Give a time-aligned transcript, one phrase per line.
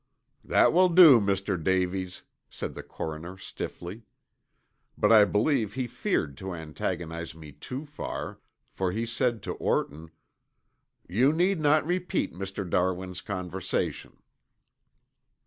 [0.43, 1.63] "That will do, Mr.
[1.63, 4.01] Davies," said the coroner stiffly.
[4.97, 8.39] But I believe he feared to antagonize me too far,
[8.71, 10.09] for he said to Orton,
[11.07, 12.67] "You need not repeat Mr.
[12.67, 14.17] Darwin's conversation."